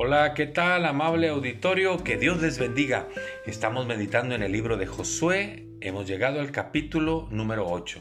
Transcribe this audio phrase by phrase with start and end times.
[0.00, 2.04] Hola, ¿qué tal, amable auditorio?
[2.04, 3.08] Que Dios les bendiga.
[3.46, 5.66] Estamos meditando en el libro de Josué.
[5.80, 8.00] Hemos llegado al capítulo número 8.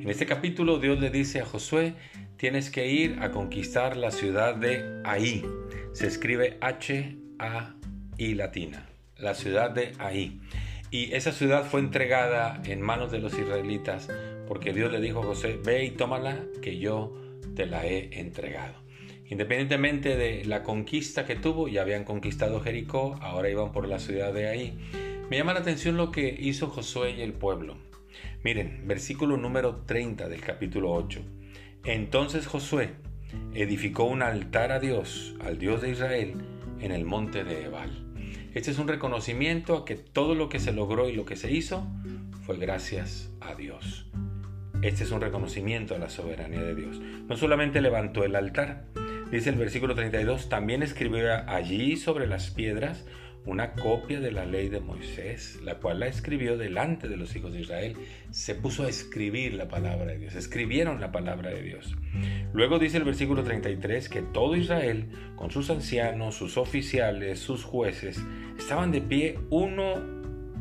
[0.00, 1.96] En este capítulo Dios le dice a Josué,
[2.38, 5.44] tienes que ir a conquistar la ciudad de Ahí.
[5.92, 8.86] Se escribe H-A-I latina.
[9.18, 10.40] La ciudad de Ahí.
[10.90, 14.08] Y esa ciudad fue entregada en manos de los israelitas
[14.48, 17.12] porque Dios le dijo a José, ve y tómala que yo
[17.54, 18.83] te la he entregado.
[19.26, 24.32] Independientemente de la conquista que tuvo, ya habían conquistado Jericó, ahora iban por la ciudad
[24.32, 24.78] de ahí.
[25.30, 27.76] Me llama la atención lo que hizo Josué y el pueblo.
[28.42, 31.20] Miren, versículo número 30 del capítulo 8.
[31.84, 32.90] Entonces Josué
[33.54, 36.34] edificó un altar a Dios, al Dios de Israel,
[36.80, 37.90] en el monte de Ebal.
[38.52, 41.50] Este es un reconocimiento a que todo lo que se logró y lo que se
[41.50, 41.86] hizo
[42.44, 44.06] fue gracias a Dios.
[44.82, 47.00] Este es un reconocimiento a la soberanía de Dios.
[47.26, 48.84] No solamente levantó el altar,
[49.34, 53.04] dice el versículo 32, también escribió allí sobre las piedras
[53.46, 57.52] una copia de la ley de Moisés, la cual la escribió delante de los hijos
[57.52, 57.96] de Israel.
[58.30, 61.96] Se puso a escribir la palabra de Dios, escribieron la palabra de Dios.
[62.52, 68.24] Luego dice el versículo 33 que todo Israel, con sus ancianos, sus oficiales, sus jueces,
[68.56, 69.94] estaban de pie uno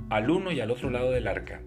[0.10, 1.62] al uno y al otro lado del arca,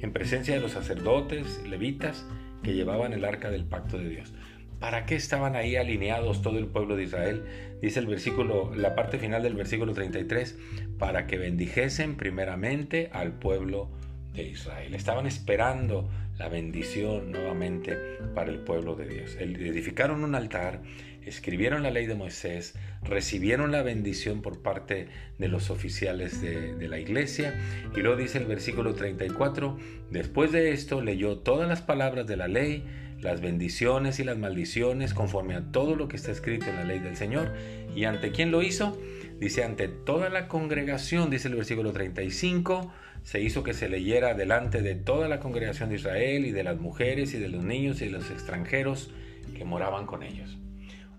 [0.00, 2.24] en presencia de los sacerdotes, levitas,
[2.62, 4.32] que llevaban el arca del pacto de Dios.
[4.82, 7.44] ¿Para qué estaban ahí alineados todo el pueblo de Israel?
[7.80, 10.58] Dice el versículo, la parte final del versículo 33,
[10.98, 13.90] para que bendijesen primeramente al pueblo
[14.34, 14.92] de Israel.
[14.96, 17.96] Estaban esperando la bendición nuevamente
[18.34, 19.36] para el pueblo de Dios.
[19.38, 20.82] Edificaron un altar,
[21.24, 25.06] escribieron la ley de Moisés, recibieron la bendición por parte
[25.38, 27.54] de los oficiales de, de, la iglesia.
[27.94, 29.78] Y luego dice el versículo 34,
[30.10, 32.84] después de esto leyó todas las palabras de la ley
[33.22, 36.98] las bendiciones y las maldiciones conforme a todo lo que está escrito en la ley
[36.98, 37.54] del Señor.
[37.94, 38.98] ¿Y ante quién lo hizo?
[39.38, 44.82] Dice, ante toda la congregación, dice el versículo 35, se hizo que se leyera delante
[44.82, 48.06] de toda la congregación de Israel y de las mujeres y de los niños y
[48.06, 49.10] de los extranjeros
[49.56, 50.58] que moraban con ellos.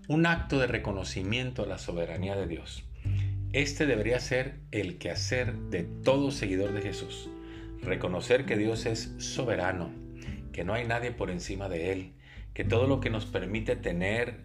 [0.06, 2.84] Un acto de reconocimiento a la soberanía de Dios.
[3.52, 7.30] Este debería ser el quehacer de todo seguidor de Jesús.
[7.80, 9.90] Reconocer que Dios es soberano,
[10.54, 12.12] que no hay nadie por encima de Él,
[12.54, 14.36] que todo lo que nos permite tener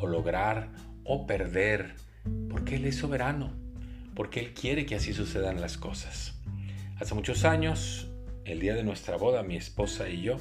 [0.00, 0.68] o lograr
[1.02, 1.96] o perder,
[2.48, 3.52] porque Él es soberano,
[4.14, 6.40] porque Él quiere que así sucedan las cosas.
[7.00, 8.08] Hace muchos años,
[8.44, 10.36] el día de nuestra boda, mi esposa y yo,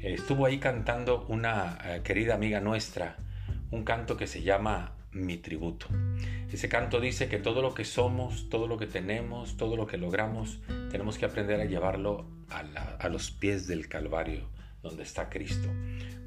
[0.00, 3.16] estuvo ahí cantando una eh, querida amiga nuestra,
[3.70, 5.86] un canto que se llama Mi tributo.
[6.52, 9.98] Ese canto dice que todo lo que somos, todo lo que tenemos, todo lo que
[9.98, 10.58] logramos,
[10.90, 12.26] tenemos que aprender a llevarlo
[12.98, 14.48] a, los pies del Calvario,
[14.82, 15.68] donde está Cristo.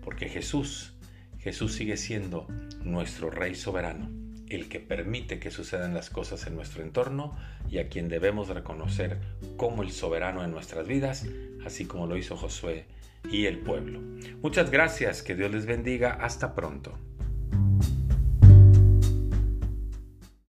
[0.04, 0.94] Porque Jesús,
[1.40, 2.48] Jesús sigue siendo
[2.84, 4.10] nuestro Rey soberano,
[4.50, 7.38] el que permite que sucedan las cosas en nuestro entorno
[7.70, 9.18] y a quien debemos reconocer
[9.58, 11.26] como el soberano en nuestras vidas,
[11.66, 12.86] así como lo hizo Josué
[13.30, 14.02] y el pueblo.
[14.42, 16.98] Muchas gracias, que Dios les bendiga, hasta pronto.